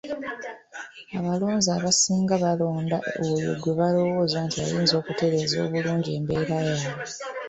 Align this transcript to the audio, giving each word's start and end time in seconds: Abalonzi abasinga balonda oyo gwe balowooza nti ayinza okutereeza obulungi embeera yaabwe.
Abalonzi 1.17 1.69
abasinga 1.77 2.33
balonda 2.43 2.97
oyo 3.33 3.51
gwe 3.59 3.73
balowooza 3.79 4.37
nti 4.45 4.57
ayinza 4.65 4.93
okutereeza 5.01 5.55
obulungi 5.65 6.09
embeera 6.17 6.57
yaabwe. 6.67 7.09